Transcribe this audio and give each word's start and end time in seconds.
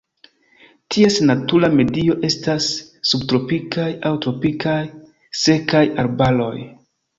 Ties 0.95 1.17
natura 1.29 1.69
medio 1.79 2.15
estas 2.29 2.71
subtropikaj 3.11 3.87
aŭ 4.09 4.15
tropikaj 4.25 4.81
sekaj 5.45 5.87
arbaroj. 6.07 6.55